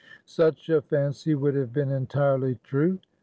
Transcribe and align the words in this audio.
Such 0.25 0.67
a 0.69 0.81
fancy 0.81 1.35
would 1.35 1.53
have 1.53 1.71
been 1.71 1.91
entirely 1.91 2.57
true. 2.63 2.97